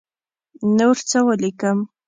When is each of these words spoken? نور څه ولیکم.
نور 0.77 0.97
څه 1.09 1.19
ولیکم. 1.27 1.77